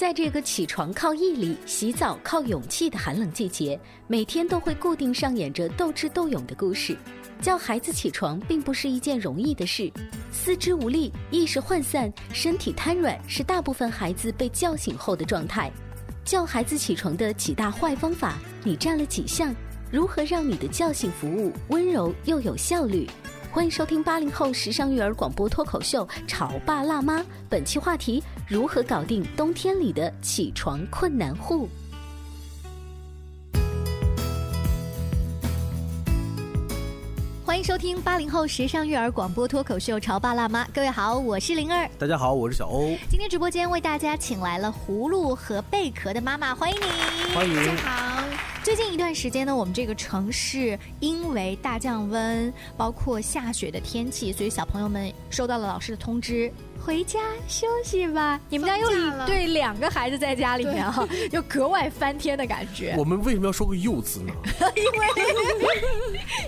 [0.00, 6.96] 在这个起床靠毅力、洗澡靠勇气的寒冷季节，每天都会固定上演着斗智斗勇的故事。
[7.42, 9.92] 叫孩子起床并不是一件容易的事，
[10.32, 15.70] 四肢无力、意识涣散、身体瘫软是大部分孩子被叫醒后的状态。
[16.24, 19.54] 叫孩子起床的几大坏方法，你占了几项？
[19.92, 23.06] 如何让你的叫醒服务温柔又有效率？
[23.52, 31.68] 欢迎收听八零后时尚育儿广播脱口秀《潮爸辣妈》，本期话题：如何搞定冬天里的起床困难户。
[37.44, 42.96] 欢迎收听八零后时尚育儿广播脱口秀《潮爸辣妈》，各位好，我是灵儿，大家好，我是小欧。
[43.10, 48.19] 今天直播间为大家请来了葫芦和贝壳的妈妈，欢迎你，欢迎，大家好。
[48.70, 56.52] 最近一段时间呢，我们这个城市因为大降温，包括下雪的天气，所以小朋友们收到了老师的通知。
[56.84, 58.40] 回家休息吧。
[58.48, 58.88] 你们家又
[59.26, 62.94] 对两个孩子在家里面哈，又 格外翻天的感觉。
[62.98, 64.32] 我们为什么要说个“又”字呢？
[64.76, 65.06] 因为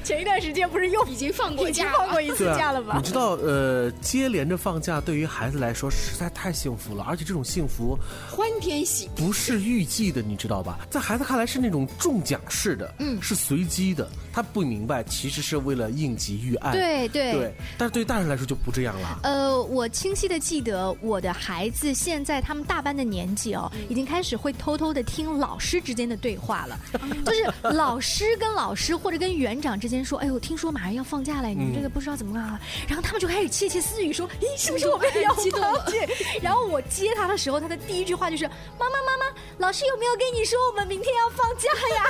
[0.02, 2.94] 前一段时间不是又已经放过假，放过一次假了吧？
[2.96, 7.98] 你知道，呃，接连着放假对于孩子来说实在太幸福了，而且这种幸福
[8.30, 10.78] 欢天喜不是预计的，你知道吧？
[10.90, 14.08] 在孩子看来是那种中奖式的，嗯，是随机的。
[14.32, 16.72] 他不明白，其实是为了应急预案。
[16.72, 19.20] 对对对，但是对大人来说就不这样了。
[19.24, 20.28] 呃，我清晰。
[20.28, 26.78] 记得记得我的孩子现在他们大班的年纪哦，已经开始会偷偷的听老师之间的对话了，
[27.26, 35.58] 就是老师跟老师或者跟园长之间说：“哎呦，听说马上要放假了，你们这个不知道怎么啊？”然后他们就开始窃窃私语说：“咦，是不是我们要放假？
[36.40, 38.46] ”然后我接他的时候，他的第一句话就是
[38.78, 42.04] ：“妈妈妈妈，老师有没有跟你说我们明天要放假呀？”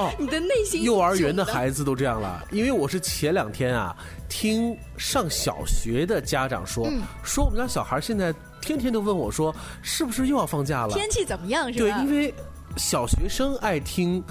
[0.00, 3.94] 哦， 你的内心幼儿园的孩子都这样了，因为我是前两天啊。
[4.28, 6.88] 听上小学的家长说，
[7.22, 10.94] 说我们家小孩现在天天都问我说，是不是又要放假了？
[10.94, 11.72] 天气怎么样？
[11.72, 11.98] 是吧？
[11.98, 12.34] 对，因为
[12.76, 14.22] 小学生爱听，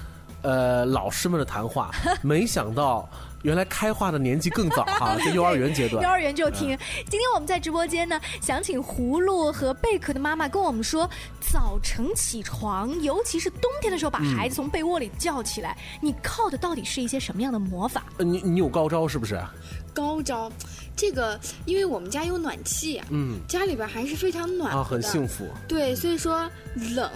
[0.41, 1.91] 呃，老师们的谈话。
[2.21, 3.07] 没想到。
[3.43, 6.01] 原来开化的年纪更早哈， 在幼儿园阶段。
[6.01, 6.77] 幼儿园就听。
[7.09, 11.09] 今天我们在直播间呢，想请葫芦和贝壳的妈妈跟我们说，
[11.39, 18.03] 早晨起床，尤其是冬天的时候，把孩子从被窝里叫起来，你靠的到底是一些什么样的魔法？
[18.17, 19.39] 呃你你有高招是不是？
[19.93, 20.51] 高招，
[20.95, 25.45] 这个因为我们家有暖气，嗯，家里边还是非常暖啊，很幸福。
[25.67, 26.49] 对，所以说
[26.95, 27.11] 冷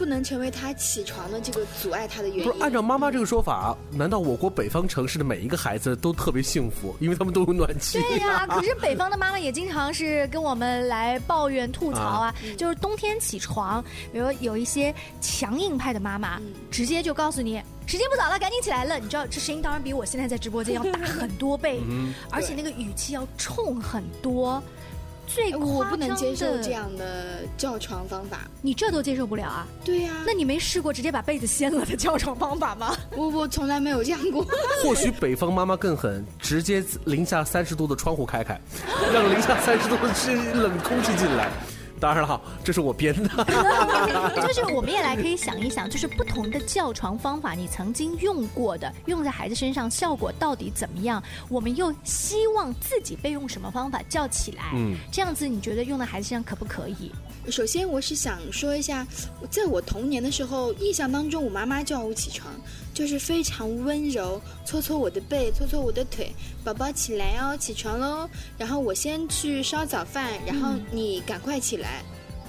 [0.00, 2.44] 不能成为他起床的这个阻碍他的原因。
[2.44, 8.00] 不是按照妈妈这个说法，难道我国北方城市的每一个孩子都特别幸福，因为他们都有暖气？
[8.00, 16.40] 对呀，可是北方的妈妈也经常是跟我们来抱怨吐槽啊，就是冬天起床，比如有一些强硬派的妈妈，
[16.70, 17.60] 直接就告诉你。
[17.86, 19.00] 时间不早了，赶紧起来了！
[19.00, 21.82] 你知道这声音当然比我现在在直播间要大很多倍，
[22.30, 24.62] 而且那个语气要冲很多。
[25.32, 29.66] 最我不能接受这样的叫床方法，你这都接受不了啊？
[29.84, 32.96] 对呀，那你没试过直接把被子掀了的叫床方法吗？
[33.16, 34.44] 我我从来没有这样过。
[34.82, 38.60] 或许北方妈妈更狠，直接零下三十度的窗户开开，
[39.12, 41.48] 让零下三十度的冷空气进来。
[42.00, 43.28] 当然了，这是我编的。
[44.42, 51.22] 就是我们也来可以想一想，就是不同的叫床方法，你曾经用过的，用在孩子身上效果到底怎么样？
[51.48, 54.64] 我们又希望自己被用什么方法叫起来？
[54.74, 57.12] 嗯，这样子你觉得用在孩子身上可不可以？
[57.50, 59.06] 首先，我是想说一下，
[59.50, 62.52] 在我童年的时候，印象当中，我妈妈叫我起床。
[62.92, 68.28] 就是非常温柔，搓搓我的背，搓搓我的腿，宝宝起来哦，起床喽。
[68.58, 72.02] 然后我先去烧早饭，然后你赶快起来。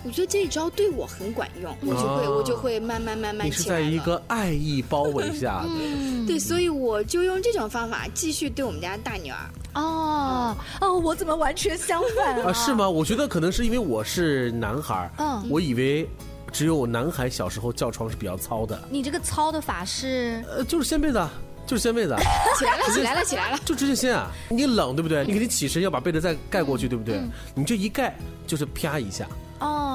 [0.04, 3.86] 我觉得这一招对我很管用，我就会、哦我就会慢慢慢慢起来了。
[3.86, 9.38] 在一个爱意包围下，嗯对，所以我就用这种方法继续对我们家大女儿。
[9.74, 12.74] 哦哦，我怎么完全相反啊，是？
[12.74, 12.90] 吗？
[12.90, 16.08] 我觉得可能是因为我是男孩儿，嗯我以为
[16.52, 21.32] 只有男孩小时候叫床是比较糙的，你这个糙的法是呃，就是掀被子，啊，
[21.66, 22.20] 就是掀被子，啊
[22.60, 23.58] 起来了，起来了，起来了！
[23.64, 24.30] 就直接掀啊。
[24.50, 25.24] 你冷对不对？
[25.26, 27.22] 你肯定起身要把被子再盖过去，对不对？
[27.56, 28.14] 你这一盖
[28.46, 29.26] 就是啪一下，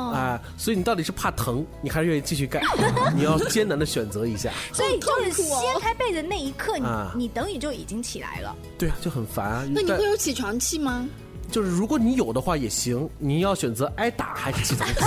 [0.09, 2.63] 哦，啊，所以你到底是怕疼，你还是愿意继续盖？
[3.15, 4.53] 你要艰难的选择一下。
[4.73, 8.55] 所以就是掀开被子那一刻，你啊你等于就已经起来了。
[8.79, 9.67] 对啊，就很烦啊。
[9.71, 11.09] 那你会有起床气吗？
[11.51, 14.95] 就是如果你有的话也行，你要选择挨打还是起床气？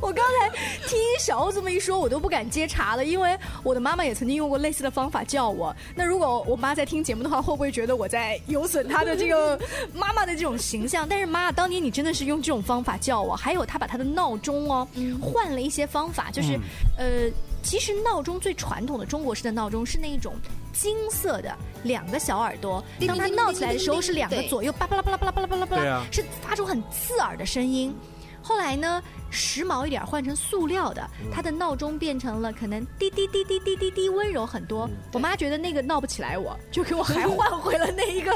[0.00, 0.48] 我刚才
[0.86, 5.74] 听小欧这么一说，我都不敢接茬了，因为我的妈妈也曾经用过类似的方法叫我。
[5.94, 9.58] 那如果我妈在听节目的话，会不会觉得我在有损她的这个
[9.94, 11.08] 妈妈的这种形象？
[11.08, 14.86] 但是妈，当年你真的是用这种方法叫我，还有她把她的闹钟哦
[15.20, 16.58] 换了一些方法，就是、
[16.98, 17.30] 呃，
[17.62, 20.34] 其实闹钟最传统的中国式的闹钟是那一种。
[20.72, 21.54] 金色的
[21.84, 27.94] 两个小耳朵，当它闹起来的时候是两个左右叭叭啦叭啦叭啦叭啦叭啦叭啦对啊，是发出很刺耳的声音。
[28.40, 34.88] 后来呢，时髦一点，换成塑料的，它的闹钟变成了可能滴滴滴滴滴滴滴温柔很多。
[35.12, 38.32] 我妈觉得那个闹不起来我，就给我还换回了那一个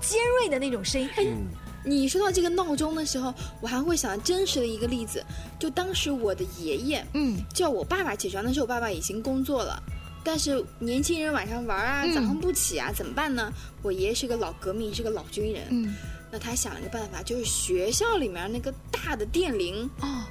[0.00, 1.46] 尖锐的那种声音。
[1.84, 5.24] 你说到这个闹钟的时候，我还会想真实的一个例子，
[5.58, 9.82] 就当时我的爷爷嗯叫我爸爸起床的时候，我爸爸已经工作了。
[10.24, 13.50] 但是年轻人晚上玩啊，嗯早上不起啊，怎么办呢？
[13.82, 15.62] 我爷爷是个老革命，是个老军人。
[15.70, 15.94] 嗯，
[16.30, 20.24] 那他想了个办法，就是学校里面那个大的电铃，哦，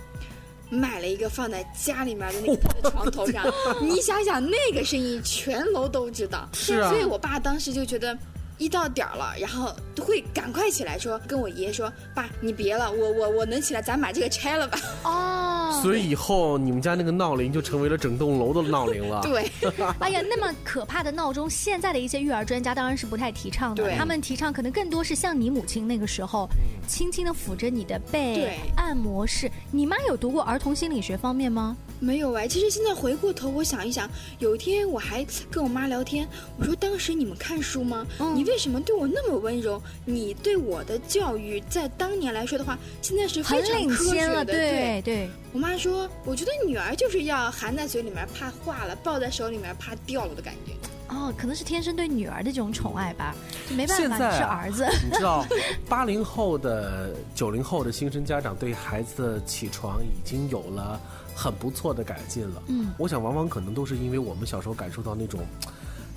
[0.70, 3.44] 买了一个放在家里面的那个床头上。
[3.82, 6.48] 你想想，那个声音全楼都知道。
[6.54, 8.16] 是啊所以我爸当时就觉得。
[8.58, 14.80] 一到点儿了，然后会赶快起来说，跟我爷爷说：“爸，你别了，我我我能起来，咱把这个拆了吧。
[15.04, 19.22] 哦， 所以以后你们家那个闹铃就成为了整栋楼的闹铃了。
[19.22, 19.52] 对，
[20.00, 23.84] 哎呀，那么可怕的闹钟，现在的一些育儿专家当然是不太提倡的。
[23.84, 26.50] 对他们提倡可能更多是像你母亲那个时候，
[26.88, 29.52] 轻轻的抚着你的背对，按摩式。
[29.72, 31.78] 你妈有读过儿童心理学方面吗？
[32.00, 32.48] 没有哎。
[32.48, 34.10] 其实现在回过头，我想一想，
[34.40, 36.28] 有一天我还跟我妈聊天，
[36.58, 38.06] 我说当时你们看书吗？
[38.20, 39.82] 嗯你为什么对我那么温柔？
[40.06, 44.46] 你对我的教育，在当年来说的话，现在是非常科学，的。
[44.46, 45.30] 对对。
[45.54, 50.74] 我妈说，我觉得女儿就是要含在嘴里面怕化了，抱在手里面怕掉了的感觉。
[51.08, 53.34] 哦，可能是天生对女儿的这种宠爱吧，
[53.68, 54.86] 就没办法，是儿子。
[55.04, 55.44] 你知道，
[55.88, 61.00] 八零后的、九零后的新生家长对孩子的起床已经有了
[61.38, 62.64] 很不错的改进了。
[62.66, 65.42] 嗯，我想往往可能都是因为我们小时候感受到那种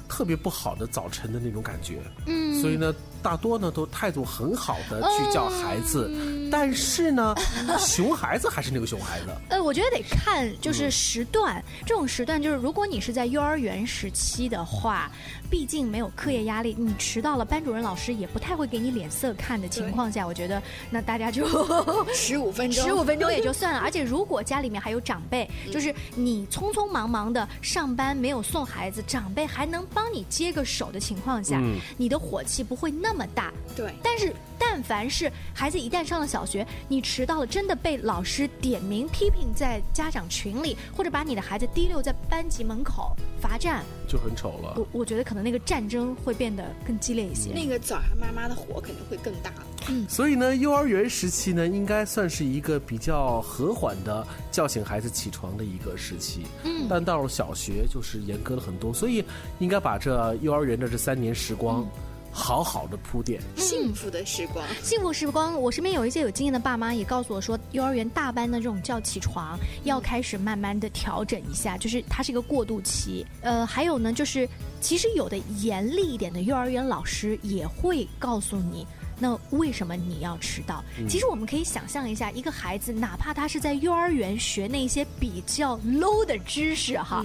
[0.08, 6.50] 特别不好的早晨的那种感觉，嗯，所以呢，大多呢都态度很好的去叫孩子，嗯。
[6.50, 7.34] 但是呢，
[7.78, 9.26] 熊孩子还是那个熊孩子。
[9.50, 15.08] 呃，我觉得得看就是时段，这种时段就是如果你是在幼儿园时期的话，
[15.48, 21.46] 毕竟没有课业压力，你迟到了，班主任老师也不太会给你脸色看的情况下，我觉得那大家就
[22.12, 23.78] 十五分钟，十五分钟也就算了。
[23.78, 31.78] 而且如果家里面还有长辈，就是你匆匆忙忙的上班没有送孩子，长辈还能帮你接个手的情况下，嗯。
[31.96, 33.52] 你的火气不会那么大。
[33.76, 44.74] 对，但是，但凡是孩子一旦上了小学，你迟到了，真的被老师点名批评在家长群里，或者把你的孩子提溜在班级门口罚站，就很丑了。
[44.76, 47.52] 我我觉得可能那个战争会变得更激烈一些。
[47.54, 49.52] 那个早上妈妈的火肯定会更大
[49.88, 50.06] 嗯。
[50.08, 56.42] 所以呢，幼儿园时期呢，应该算是一个比较和缓的叫醒孩子起床的一个时期。
[56.64, 59.24] 嗯但到了小学就是严格了很多，所以
[59.60, 61.86] 应该把这幼儿园的这三年时光，
[62.32, 63.40] 好好的铺垫。
[63.56, 73.26] 幸福的时光，幸福时光，我身边有一些有经验的爸妈也告诉我说，幼儿园大班的这种叫起床要开始慢慢的调整一下，就是它是一个过渡期。
[73.42, 74.48] 呃，还有呢，就是
[74.80, 78.86] 其实有的严厉一点的幼儿园老师也会告诉你。
[79.22, 80.82] 那为什么你要迟到？
[81.06, 87.22] 其实我们可以想象一下，一个孩子，哪怕他是在幼儿园学那些比较 low 的知识哈，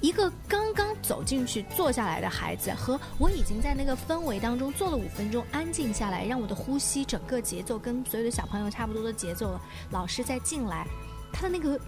[0.00, 9.60] 一个刚刚走进去坐下来的孩子，和我已经在那个氛围当中坐了五分钟，安静下来，让我的呼吸整个节奏跟所有的小朋友差不多的节奏了。
[9.90, 10.86] 老师再进来，
[11.32, 11.78] 他的那个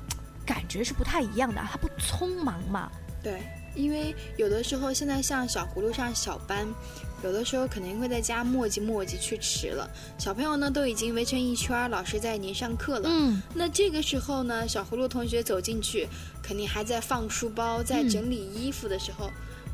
[0.44, 2.90] 感觉是不太一样的，他不匆忙嘛。
[3.22, 3.40] 对，
[3.74, 6.66] 因为有的时候现在像小葫芦上小班，
[7.24, 9.88] 有的时候肯定会在家磨叽磨叽去迟了。
[10.18, 13.08] 小朋友呢都已经围成一圈，老师在已经上课了。
[13.10, 16.08] 嗯，那这个时候呢，小葫芦同学走进去，
[16.42, 19.30] 肯定还在放书包，在整理衣服的时候，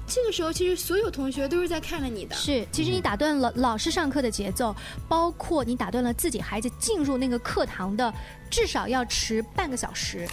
[0.09, 2.35] 这个时候其实所有同学都是在看着你的。
[2.35, 4.75] 是，其实你打断了老师上课的节奏，
[5.07, 8.13] 包括你打断了自己孩子进入那个课堂的，
[8.51, 10.27] 至少要迟半个小时。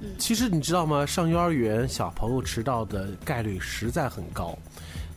[0.00, 1.06] 嗯其实你知道吗？
[1.06, 4.56] 上幼儿园小朋友迟到的概率实在很高。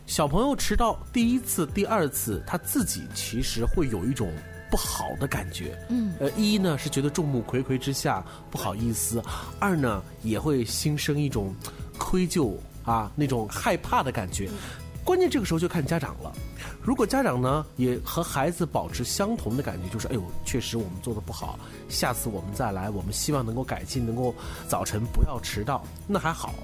[0.06, 4.32] 小朋友迟到第一次、第二次，他自己其实会有一种
[4.70, 5.76] 不好的感觉。
[5.88, 9.20] 嗯，呃，一呢是觉得众目睽睽之下不好意思，
[9.58, 11.52] 二呢也会心生一种
[11.98, 12.54] 愧疚
[12.86, 14.48] 啊那种害怕的感觉。
[15.04, 16.32] 关键这个时候就看家长了。
[16.82, 24.34] 如果家长呢也和孩子保持相同的感觉，就是哎呦，确实我们做的不好，下次我们再来，我们希望能够改进，能够
[24.66, 26.54] 早晨不要迟到，那还好。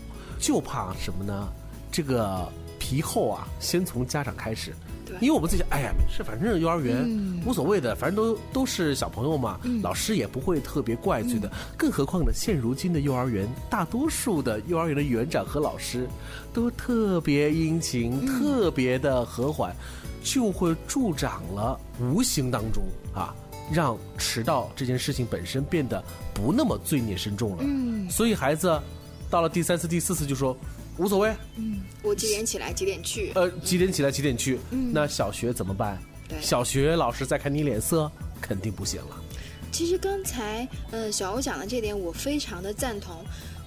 [0.40, 1.48] 就怕什么呢？
[1.92, 4.74] 这个皮厚啊，先从家长开始。
[5.12, 7.06] 对因为我们自己，哎呀，没事，反正幼儿园、
[7.46, 11.50] 无所谓的，反正都都是小朋友嘛，老师也不会特别怪罪的。
[11.76, 16.08] 更何况呢，现如今的幼儿园，大多数的幼儿园的园长和老师
[16.52, 19.74] 都特别殷勤，特别的和缓，
[20.22, 22.82] 就会助长了无形当中
[23.14, 23.34] 啊，
[23.70, 26.02] 让迟到这件事情本身变得
[26.32, 27.58] 不那么罪孽深重了。
[27.60, 28.80] 嗯，所以孩子
[29.28, 30.56] 到了第三次、第四次就说
[30.98, 33.32] 无所谓，嗯我几点起来，几点去？
[33.34, 34.58] 呃，几点起来几点去？
[34.70, 35.98] 嗯那小学怎么办？
[36.28, 39.22] 对小学老师再看你脸色，肯定不行了。
[39.70, 43.24] 其实刚才，呃，小欧讲的这点，我非常的赞同。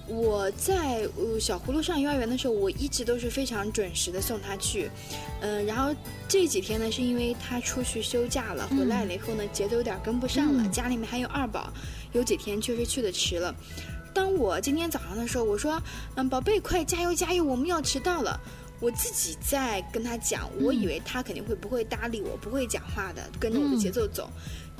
[0.08, 4.88] 我在呃小葫芦上幼儿园的时候，我一直都是非常准时的送他去，
[5.40, 5.92] 嗯、然后
[6.28, 11.72] 这几天呢，是因为他出去休假了，回来了以后呢，节奏有点跟不上了，家里面还有二宝，
[12.12, 13.52] 有几天确实去的迟了。
[14.16, 15.78] 当我今天早上的时候，我说，
[16.14, 18.40] 嗯，宝贝，快加油加油，我们要迟到了。
[18.80, 24.30] 我自己在跟他讲，我以为他肯定会不会搭理我，不会讲话的，跟着我的节奏走。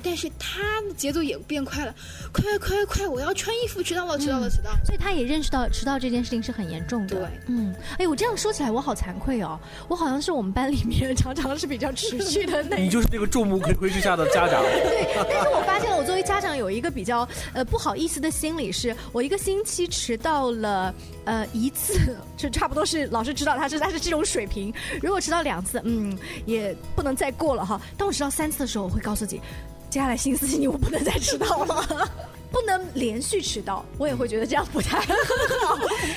[0.03, 1.93] 但是他的节奏也变快了，
[2.31, 3.07] 快快快！
[3.07, 4.79] 我要穿衣服，迟到了，迟到了，迟到了。
[4.85, 7.15] 所以他也认识到迟到这件事情是很严重的。
[7.15, 14.61] 对，嗯，哎，我这样说起来，我好惭愧哦，我好像是我们班里面常常是比较持续的那 你就是那个众目睽睽之下的家长。
[14.83, 20.93] 对，但是我发现我作为家长有一个比较呃不好意思的心理是，我一个星期迟到了
[21.25, 24.73] 呃一次， 就差不多是老师知道他是他是这种水平。
[25.01, 27.81] 如果迟到两次，嗯，也不能再过了哈。
[27.97, 29.41] 当我迟到三次的时候，我会告诉自己，
[29.89, 32.09] 接下来新四期我不能再迟到了。
[32.49, 35.05] 不能连续迟到，我也会觉得这样不太好。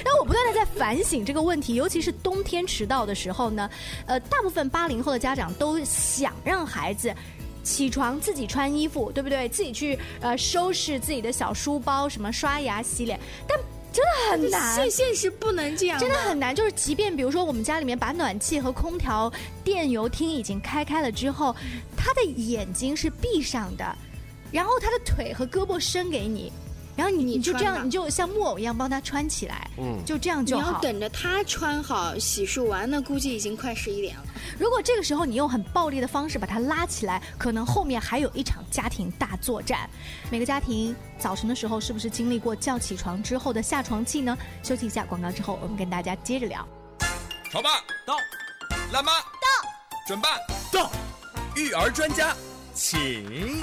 [0.04, 3.68] 然后我不断的在反省这个问题，尤其是冬天迟到的时候呢，
[4.06, 7.12] 呃，大部分八零后的家长都想让孩子。
[7.62, 9.46] 起床自己穿衣服，对不对？
[9.48, 13.58] 自己去呃收拾自己的小书包，什么刷牙洗脸，但
[13.92, 14.74] 真的很难。
[14.74, 19.32] 现现实不能这样，真的很难，就是即便比如说我们家里面把暖气和空调、
[19.64, 21.54] 电油汀已经开开了之后，
[21.96, 23.96] 他的眼睛是闭上的，
[24.50, 26.52] 然后他的腿和胳膊伸给你，
[26.96, 30.80] 然后你就这样，你就像木偶一样帮他穿起来，嗯就这样就好你要。
[30.80, 34.24] 等着他穿好、洗漱完，那估计已经快十一点了。
[34.58, 39.88] 如果这个时候你用很暴力的方式把他拉起来，可能后面还有一场家庭大作战。
[40.30, 44.36] 每个家庭早晨的时候是不是经历过叫起床之后的下床气呢？
[44.62, 46.66] 休息一下广告之后，我们跟大家接着聊。
[47.50, 47.70] 潮爸
[48.06, 48.16] 到，
[48.92, 49.68] 辣妈到，
[50.06, 50.28] 准爸
[50.70, 50.90] 到，
[51.56, 52.34] 育儿专家，
[52.74, 53.62] 请。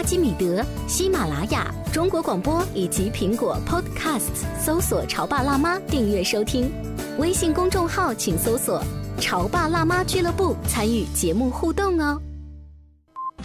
[0.00, 6.72] 阿基米德、喜马拉雅、中国广播以及苹果 Podcasts，搜索“潮爸辣妈”订阅收听。
[7.18, 8.82] 微信公众号请搜索
[9.20, 12.18] “潮爸辣妈俱乐部”，参与节目互动哦。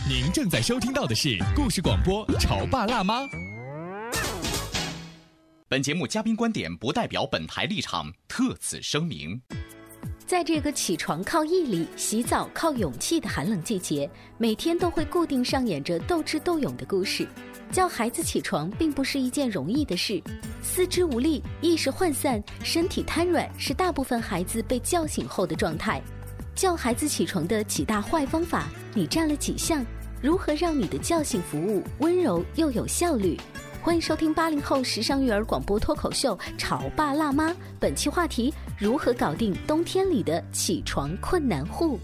[0.07, 3.23] 您正在收听到的是故事广播《潮爸辣妈》。
[5.67, 9.41] 本节目嘉宾观点不代表本台立场，特此声明。
[10.27, 17.27] 在这个起床靠毅力、洗澡靠勇气的寒冷季节，每天都会固定上演着斗智斗勇的故事。
[17.71, 20.19] 叫孩子起床并不是一件容易的事，
[20.63, 26.01] 四肢无力、意识涣散、身体瘫软是大部分孩子被叫醒后的状态。
[26.55, 29.85] 叫孩子起床的几大坏方法，你占了几项？
[30.23, 33.39] 如何让你的叫醒服务温柔又有效率？
[33.85, 41.99] 欢迎收听八零后时尚育儿广播脱口秀《潮爸辣妈》，本期话题：如何搞定冬天里的起床困难户？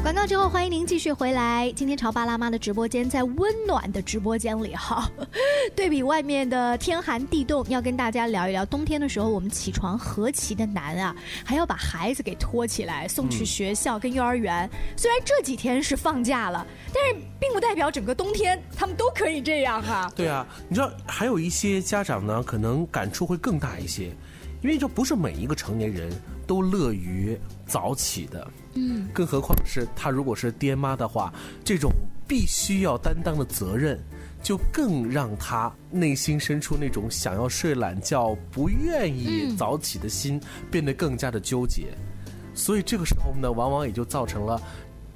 [0.00, 1.70] 广告之后，欢迎您继续回来。
[1.76, 5.10] 今天潮爸辣妈的直播间在温暖的直播间里哈，
[5.76, 11.14] 对比外面的天寒地冻，要跟大家聊一聊冬天的时候我们起床何其的难啊，
[11.44, 14.68] 还要把孩子给拖起来送去学校跟幼儿园。
[14.96, 20.10] 虽然这几天是放假了，但是并不代表整个冬天他们都可以这样哈。
[20.16, 24.10] 对啊，你知道还有一些家长呢，可能感触会更大一些，
[24.60, 26.10] 因为这不是每一个成年人
[26.46, 28.50] 都乐于早起的。
[28.74, 31.32] 嗯，更何况是他如果是爹妈的话，
[31.64, 31.90] 这种
[32.26, 33.98] 必须要担当的责任，
[34.42, 41.88] 就更让他内心深处那种想要睡懒觉、不愿意早起的心变得更加的纠结。
[42.54, 44.60] 所以这个时候呢，往往也就造成了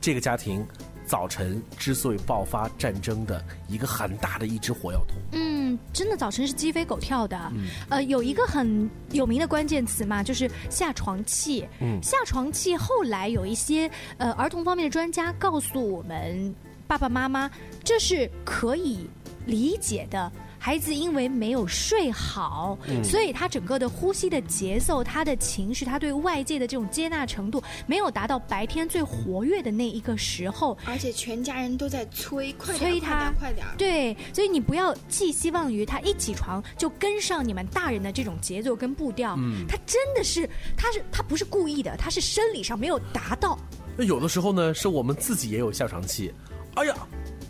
[0.01, 0.65] 这个家庭
[1.13, 5.19] 早晨之所以爆发战争的一个很大的一只火药桶。
[5.33, 7.53] 嗯，真的早晨是鸡飞狗跳的。
[7.91, 11.69] 呃，有一个很有名的关键词嘛，就是下床气。
[11.83, 16.55] 嗯下床气后来有一些呃儿童方面的专家告诉我们
[16.87, 17.51] 爸爸妈妈，
[17.85, 19.07] 这是可以
[19.45, 20.33] 理解的。
[20.65, 30.79] 孩子因为没有睡好，所以他整个的呼吸的节奏、他的情绪、他对外界的这种接纳程度，没有达到白天最活跃的那一个时候。
[30.87, 33.77] 而且全家人都在催，快点，催他快点，快点。
[33.77, 39.35] 对，所以你不要寄希望于他一起床就跟上你们大人的这种节奏跟步调。
[39.39, 43.59] 嗯，他真的是，他是他不是故意的，他是生理上没有达到。
[43.97, 46.33] 那有的时候呢，是我们自己也有下床气。
[46.75, 46.95] 哎呀，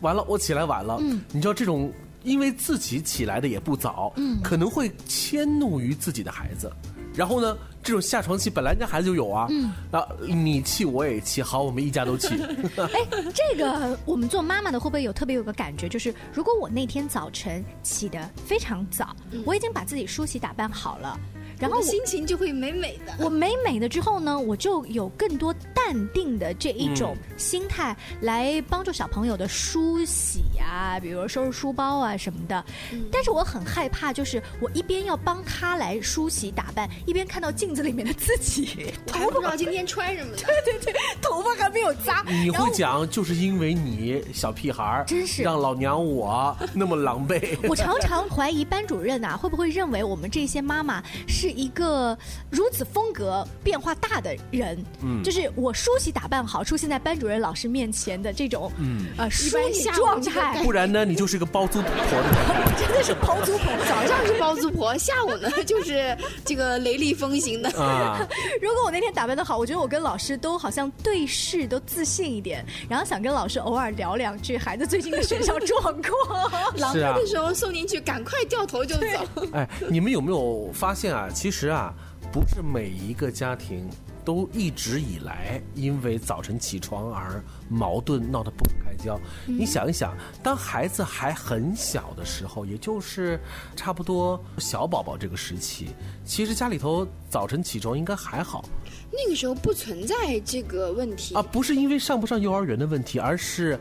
[0.01, 0.97] 完了，我起来晚了。
[0.99, 1.93] 嗯，你知道这种
[2.25, 6.71] 因为自己起来的也不早，嗯，可能会迁怒于自己的孩子。
[7.15, 12.29] 然后呢，这种下床气本来人家孩子就有啊，嗯，啊，你气我也气，好，我们一家都气。
[12.79, 19.15] 哎，这个我们做妈妈的会不会有特别有个感觉，就是如果我那天早晨起得非常早，
[19.45, 21.21] 我已经把自己梳洗打扮好了。
[21.63, 23.25] 然后心情就会美美的。
[23.25, 32.65] 我美美的之后呢，我就有更多淡定的这一种心态来帮助小朋友的梳洗啊，比如收拾书包啊什么的。
[33.11, 40.37] 但是我很害怕，就是我一边要帮他来梳洗打扮，一边看到镜子里面的自己， 我还不知道今天穿什么呢。
[40.43, 42.25] 对对对，头发还没有扎。
[42.27, 47.57] 你会讲，就是因为你小屁孩儿，真是让老娘我那么狼狈。
[47.69, 52.17] 我常常怀疑班主任啊，会不会认为我们这些妈妈是一个
[52.51, 54.85] 如此风格变化大的人？
[55.03, 62.73] 嗯，就是我梳洗打扮好，出现在班主任老师面前的这种，嗯，呃，淑女下状态，不然呢，你就是个包租婆的。
[62.79, 63.73] 真的是包租婆。
[63.89, 67.71] 早上是包租婆，下午呢就是这个雷厉风行的。
[67.81, 68.27] 啊，
[68.61, 76.51] 如果我那天打扮的好，我觉得我跟老师都好像对视都自信一点，然后想跟老师偶尔聊两句孩子最近的学校状况。
[76.77, 79.47] 狼是啊狈的时候送进去，赶快掉头就走。
[79.53, 81.29] 哎，你们有没有发现啊？
[81.33, 81.95] 其实啊，
[82.33, 83.89] 不是每一个家庭
[84.25, 89.19] 都一直以来因为早晨起床而矛盾闹得不可开交。
[89.47, 93.41] 你想一想，当孩子还很小的时候，也就是
[93.75, 95.89] 差不多小宝宝这个时期，
[96.25, 98.65] 其实家里头早晨起床应该还好
[99.11, 103.79] 那个时候不存在这个问题啊，不是因为上不上幼儿园的问题，而是。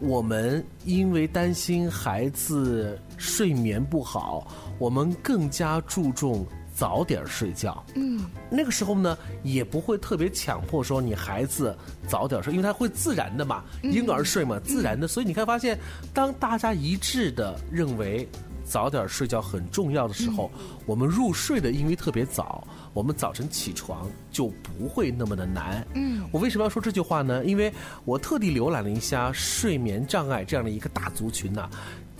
[0.00, 7.84] 我们因为担心孩子睡眠不好，我们更加注重早点睡觉。
[7.94, 11.76] 嗯，那个时候呢，也不会特别强迫说你孩子
[12.08, 15.06] 早点睡，因为他会自然的嘛，婴儿睡嘛，自然的。
[15.06, 15.78] 所以你看，发现
[16.14, 18.26] 当大家一致的认为
[18.64, 20.50] 早点睡觉很重要的时候，
[20.86, 25.86] 我们入睡的因为特别早，我们早晨起床就不会那么的难。
[25.94, 27.44] 嗯，我为什么要说这句话呢？
[27.44, 27.72] 因为
[28.04, 31.68] 我特地浏览了一下睡眠障碍这样的一个大族群呐、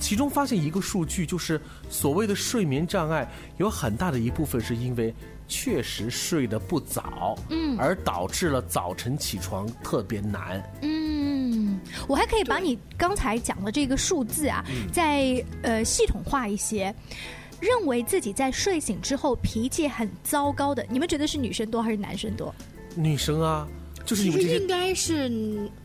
[0.02, 3.26] 其中发现一个数据，就是所谓的睡眠障碍，
[3.58, 5.14] 有很大的一部分是因为
[5.46, 10.60] 确实睡得不早，嗯，而导致了早晨起床特别难。
[10.82, 16.92] 嗯，我还可以把你刚才讲的这个数字啊，再呃系统化一些。
[17.60, 22.52] 认为自己在睡醒之后脾气很糟糕的，你们觉得是女生多还是男生多？
[22.96, 23.68] 女生啊，
[24.04, 25.28] 就是你们这些应，该是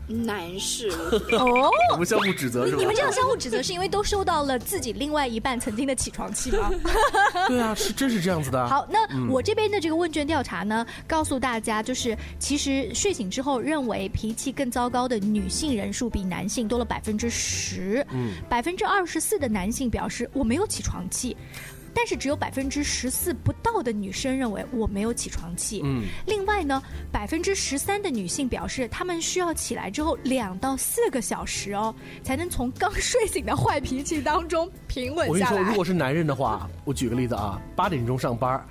[0.06, 0.88] 男士，
[1.32, 2.78] 哦，我们相互指责是吧？
[2.78, 6.70] 你们这样相互指责，是因为都收到了自己另外一半曾经的起床气吗？
[7.48, 8.66] 对啊，是真是这样子的。
[8.68, 21.36] 好，那我这边的这个问卷调查呢，告诉大家，就是其实睡醒之后认为脾气更糟糕的女性人数比男性多了百分之十，嗯，百分之二十四的男性表示我没有起床气。
[21.94, 25.80] 但是只有百分之十四不到的女生认为我没有起床气。
[25.84, 38.64] 嗯，另外呢，百分之十三的女性表示，她们需要起来之后两到四个小时哦，才能从刚睡醒的坏脾气当中平稳下来我跟你说，如果是男人的话，我举个例子啊，八点钟上班，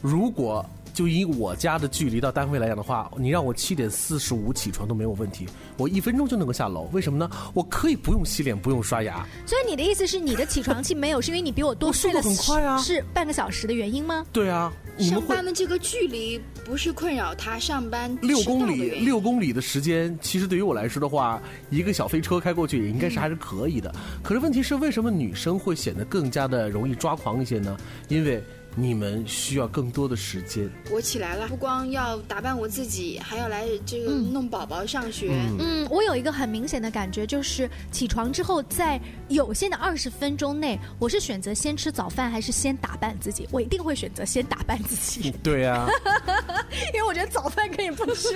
[0.00, 0.64] 如果
[1.00, 5.46] 就以我家的距离到单位来讲的话，你让我七点四十五起床都没有问题，
[5.78, 6.90] 我一分钟就能够下楼。
[6.92, 7.30] 为什么呢？
[7.54, 9.26] 我可以不用洗脸，不用刷牙。
[9.46, 14.26] 所以你的意思是你的起床气没有，是因为你比我多睡了很快啊，是半个小时的原因吗？
[14.30, 23.90] 对啊，上班的这个距离不是困扰他上班六公里，六公里的时间，其实对于我来说的话，一个小飞车开过去也应该是还是可以的。
[24.22, 27.74] 可是问题是，为什么女生会显得更加的容易抓狂一些呢？
[28.08, 28.44] 因为。
[28.76, 30.70] 你们需要更多的时间。
[30.90, 35.30] 我起来了，不光要打扮我自己，还要来这个弄宝宝上学。
[35.58, 43.48] 嗯，我有一个很明显的感觉，就是起床之后，在有限的二十分钟内，我是选择先吃早饭还是先打扮自己？
[43.50, 45.32] 我一定会选择先打扮自己。
[45.42, 45.88] 对啊，
[46.94, 48.28] 因为我觉得早饭可以不吃。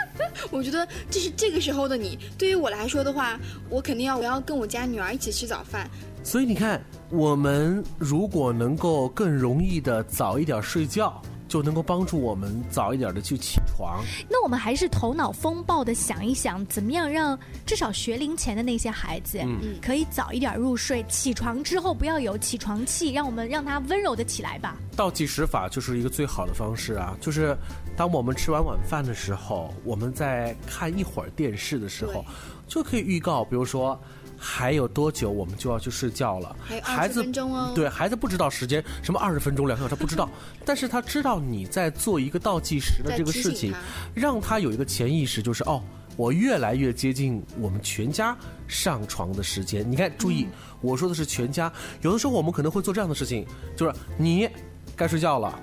[0.50, 2.18] 我觉得这是这个时候的你。
[2.38, 5.88] 对于我来说的话，我肯定要我要跟我家女儿一起吃早饭。
[6.24, 14.02] 所以你看，我们如果能够更容易的早一点睡觉，就能够帮助我们早一点的去起床。
[14.28, 24.78] 那我们还是头脑风暴的想一想，怎么样让至少学龄前的那些孩子，嗯，可以早一点入睡，起床之后不要有起床气，让我们让他温柔的起来吧。
[24.96, 27.54] 倒计时法就是一个最好的方式啊，就是
[27.98, 32.24] 当我们吃完晚饭的时候，我们在看一会儿电视的时候，
[32.66, 34.00] 就可以预告，比如说。
[34.46, 36.54] 还有多久我们就要去睡觉了？
[36.68, 37.72] 还有二十分钟哦。
[37.74, 40.28] 对孩子不知道时间，什么二十分钟、两小时他不知道，
[40.66, 43.72] 但是他知道你在做一个倒计时的这个事情，
[44.12, 45.82] 让他有一个潜意识，就是哦，
[46.16, 48.36] 我越来越接近我们全家
[48.68, 49.90] 上床的时间。
[49.90, 50.46] 你看，注意，
[50.82, 51.72] 我说的是全家。
[52.02, 54.46] 有的时候我们可能会做这样的事情，就是你
[54.94, 55.58] 该睡觉了，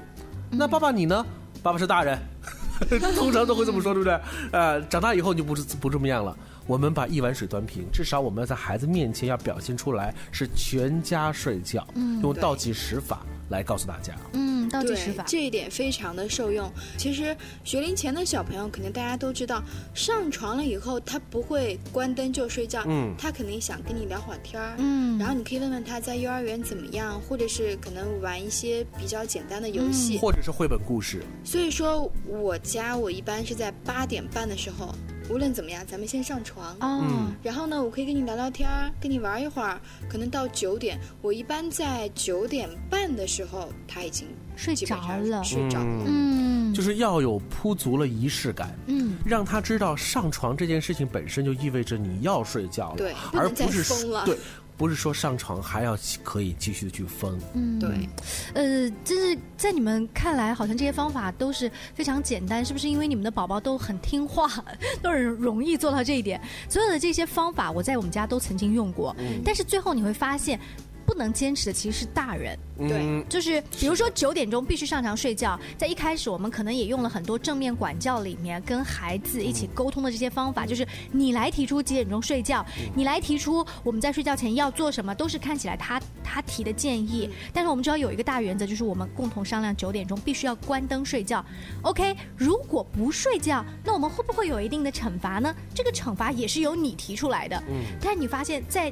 [0.49, 1.23] 那爸爸你呢？
[1.61, 2.17] 爸爸是大人，
[3.15, 4.19] 通常都会这么说，对不对？
[4.51, 6.35] 呃，长大以后就不是不这么样了。
[6.71, 11.85] 我们把一碗水端平，至少我们要在孩子面前要表现出来是全家睡觉，
[12.21, 14.15] 用倒计时法来告诉大家。
[14.31, 16.71] 嗯，倒计时法这一点非常的受用。
[16.95, 19.61] 其实学龄前的小朋友，肯定大家都知道，
[19.93, 31.21] 上床了以后他不会关灯就睡觉，嗯，他肯定想跟你聊会儿天儿，嗯，然后你可以问问他在幼儿园怎么样，或者是可能玩一些比较简单的游戏，或者是绘本故事。
[31.43, 34.95] 所以说，我家我一般是在八点半的时候。
[35.31, 36.75] 无论怎么样，咱们先上床。
[36.81, 39.79] 嗯，然后呢，我可以跟你聊聊天儿，跟你玩一会儿。
[40.09, 46.03] 可能到九点，我一般在九点半的时候，他已经睡着了，睡着了。
[46.05, 48.77] 嗯，就是要有铺足了仪式感。
[48.87, 54.25] 嗯，让他知道上床这件事情本身就意味着你要睡觉了，对，而不是疯了。
[54.25, 54.37] 对。
[54.81, 58.09] 不是说上床还要可以继续的去分，嗯，对，
[58.55, 62.89] 呃，就是在你们看来，好像这些方法都是非常简单，是不是？
[62.89, 64.49] 因为你们的宝宝都很听话，
[64.99, 66.41] 都很容易做到这一点。
[66.67, 69.15] 所有的这些方法，我在我们家都曾经用过，
[69.45, 70.59] 但是最后你会发现。
[71.05, 87.29] 不能坚持的其实是大人，对，就是比如说九点钟必须上床睡觉，在一开始我们可能也用了很多正面管教里面跟孩子一起沟通的这些方法，就是你来提出几点钟睡觉，你来提出我们在睡觉前要做什么，都是看起来他他提的建议。
[87.53, 91.43] 但是我们知道有一个大原则，就是我们共同商量九点钟必须要关灯睡觉。
[91.81, 95.53] OK，如果不睡觉，那我们会不会有一定的惩罚呢？
[95.73, 97.61] 这个惩罚也是由你提出来的。
[97.67, 98.91] 嗯，但是你发现，在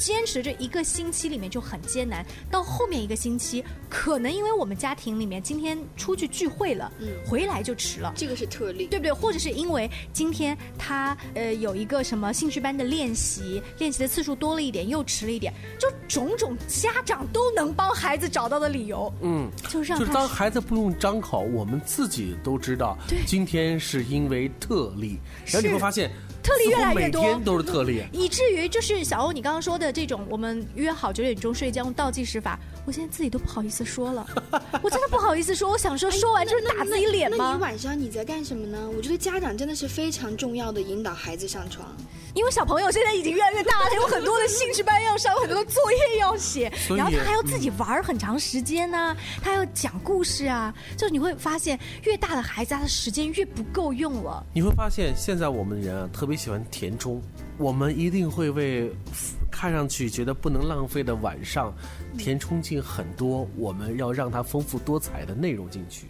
[0.00, 9.12] 坚持这一个星期里面就很艰难，到后面一个星期，可能因为我们家庭里面今天出去聚会了，嗯，回来就迟了，这个是特例，对不对？
[9.12, 26.10] 或者是因为今天他呃有一个什么兴趣班的练习，练习的次数多了一点，又迟了一点，就种种家长都能帮孩子找到的理由，嗯，就让就是当孩子不用张口，我们自己都知道，对，今天是因为特例，然后你会发现。
[26.50, 32.58] 特例越来越多，每天都是特例，以至于就是小欧你刚刚说的这种，我们约好九点钟睡觉用倒计时法，
[32.90, 34.26] 我现在自己都不好意思说了，
[34.82, 37.50] 我真的不好意思说，我想说说完就是打自己脸吗？
[37.50, 38.90] 那你晚上你在干什么呢？
[38.96, 41.86] 我觉得家长真的是非常重要的引导孩子上床。
[42.34, 54.44] 因为小朋友现在已经越来越大了，他有很多的兴趣班要上，有很多的作业要写，然后他还要自己玩很长时间呢，他要讲故事啊，就是你会发现，越大的孩子他的时间越不够用了。
[54.52, 57.22] 你会发现，现在我们人啊特别喜欢填充，
[57.56, 58.90] 我们一定会为
[59.60, 61.70] 看上去觉得不能浪费的晚上
[62.16, 66.06] 填充进很多我们要让它丰富多彩的内容进去，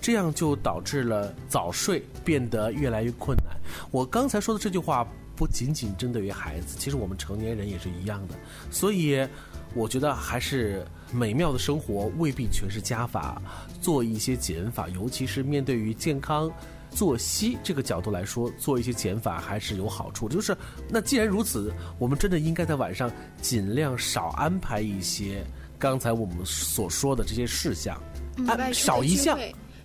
[0.00, 3.54] 这样就导致了早睡变得越来越困难。
[3.90, 5.06] 我刚才说的这句话。
[5.36, 8.36] 不仅仅针对于孩子，其实我们成年人也是一样的。
[8.70, 9.26] 所以，
[9.74, 13.42] 我觉得还是美妙的生活未必全是加法，
[13.82, 16.48] 做一些减法，尤其是面对于健康
[16.94, 20.28] 作息这个角度来说，做一些减法还是有好处。
[20.28, 20.56] 就是
[20.88, 23.10] 那既然如此，我们真的应该在晚上
[23.42, 25.44] 尽量少安排一些
[25.78, 28.00] 刚才我们所说的这些事项，
[28.46, 29.38] 安少一项。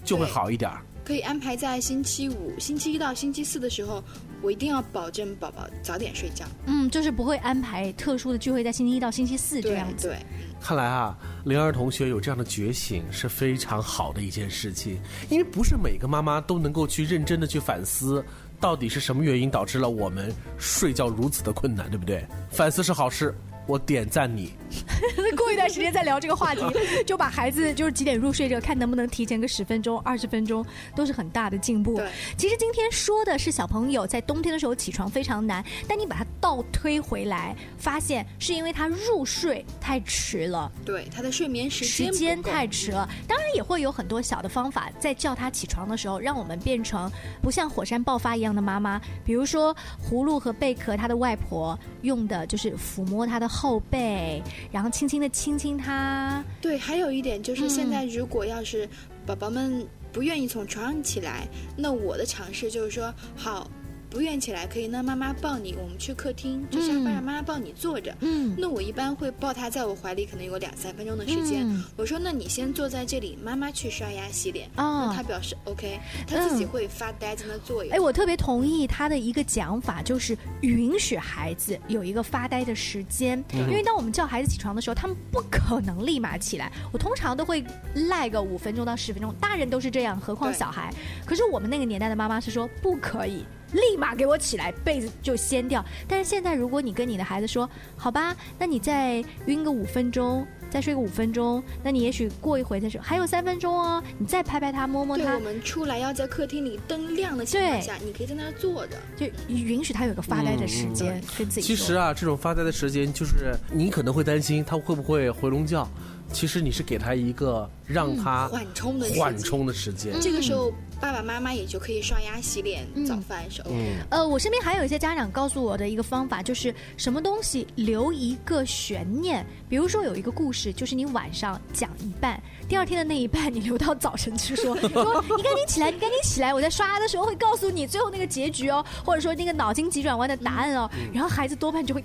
[0.06, 0.72] 就会好一点。
[1.10, 4.04] 可以安排在星期五、星期一到星期四的时候，
[4.44, 6.46] 我一定要保证宝宝早点睡觉。
[6.68, 10.10] 嗯，就是不会安排特殊的聚会在星期一到星期四这样子。
[10.10, 10.18] 对，
[10.62, 18.24] 看来啊，灵儿同学有这样的觉醒是非常好的一件事情，因为不是每个妈妈都能够去认真的去反思，
[18.60, 22.24] 到底是什么原因导致了我们睡觉如此的困难，对不对？
[22.52, 23.34] 反思是好事。
[23.70, 24.52] 我点赞你。
[25.38, 26.62] 过一段时间再聊这个话题，
[27.06, 32.02] 就把孩子就是几点入睡这个，看能不能提前个十分钟、二十分钟，都是很大的进步。
[32.36, 40.72] 其实今天说的是小朋友在冬天的时候起床非常难，但你把它倒推回来，发现是因为他入睡太迟了。
[40.84, 43.08] 对，他的睡眠时间时间太迟了。
[43.28, 47.10] 当然也会有很多小的方法，在叫他起床的时候，让我们变成
[47.42, 49.00] 不像火山爆发一样的妈妈。
[49.24, 53.48] 比如说，葫芦和贝壳他的外婆用的就是抚摸他的。
[53.60, 54.42] 后背，
[54.72, 56.42] 然后轻轻的亲亲他。
[56.62, 58.88] 对，还有一点就是，现在如果要是
[59.26, 61.46] 宝宝们不愿意从床上起来，
[61.76, 63.70] 那我的尝试就是说，好。
[64.10, 68.16] 不愿起来可以，那妈妈抱你，我们去客厅，就沙发让妈妈抱你坐着。
[68.22, 71.66] 嗯，那我一般会抱他在我怀里，可能有两三分钟的时间。
[71.96, 74.68] 我说，那你先坐在这里，妈妈去刷牙洗脸。
[74.78, 77.96] 哦，他表示 OK，他自己会发呆在那坐一会。
[77.96, 83.44] 哎，我特别同意他的一个讲法，就是允许孩子有一个发呆的时间。
[83.54, 86.72] 因为当我们叫孩子起床的时候，他们不可能立马起来。
[86.92, 90.92] 我通常都会赖个五分钟到十分钟，大人都是这样，何况小孩。
[91.26, 93.46] 可是我们那个年代的妈妈是说不可以。
[93.72, 95.84] 立马给我起来，被子就掀掉。
[96.08, 111.62] 但是现在，如果你跟你的孩子说：“好吧，那你再晕个五分钟，再睡个五分钟，那你也许过一会再睡，还有三分钟哦，你再拍拍他，摸摸他。”我们出来要在客厅里灯亮的情况下，你可以在那儿坐着，就允许他有个发呆的时间，跟自己。
[111.62, 115.88] 其实啊，这种发呆的时间，就是你可能会担心他会不会回笼觉。
[116.32, 123.72] 其实你是给他一个让他缓冲的缓冲的时间，这个时候爸爸妈妈也就可以刷牙、洗脸、早饭什么。
[124.10, 142.04] 呃，我身边还有一些家长告诉我的一个方法，就是什么东西留一个悬念，比如说有一个故事，就是你晚上讲一半，第二天的那一半你留到早晨去说， 说你赶紧起来，你赶紧起来，我在刷牙的时候会告诉你最后那个结局哦，或者说那个脑筋急转弯的答案哦，然后孩子多半就会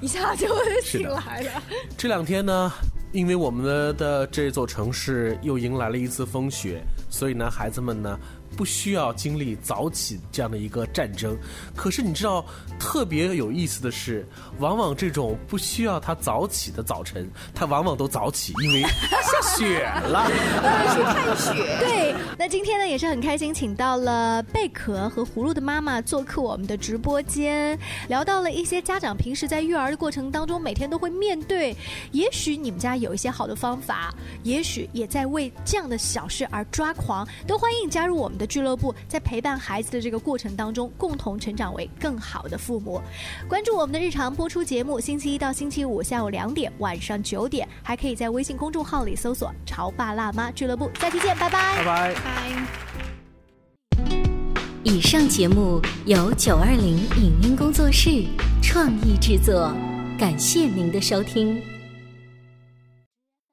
[0.00, 1.62] 一下就会醒来了。
[1.98, 2.72] 这两天呢？
[3.14, 8.18] 因为我们的这座城市又迎来了一次风雪，所以呢，孩子们呢。
[8.56, 11.36] 不需要经历早起这样的一个战争，
[11.74, 12.46] 可是你知道
[12.78, 14.24] 特别有意思的是，
[14.60, 18.84] 往往这种不需要他早起的早晨，他往往都早起，因为
[19.44, 20.26] 雪了，
[20.94, 21.52] 去看雪。
[21.78, 27.78] 对，那今天呢也是很开心，请到了贝壳和葫芦的妈妈做客我们的直播间，
[28.08, 31.76] 聊到了一些家长平时在育儿的过程当中每天都会面对，
[32.12, 38.44] 也许你们家有一些好的方法，也许也在为这样的小事而抓狂，都欢迎加入我们的。
[38.54, 43.02] 俱乐部在陪伴孩子的这个过程当中，共同成长为更好的父母。
[43.48, 50.88] 关注我们的日常播出节目，星期一到星期五下午两点、晚上九点，还可以在微信公众号里搜索“潮爸辣妈俱乐部”。
[51.00, 52.66] 下期见，拜拜，拜拜，拜。
[54.84, 58.24] 以上节目由九二零影音工作室
[58.62, 59.74] 创意制作，
[60.16, 61.60] 感谢您的收听。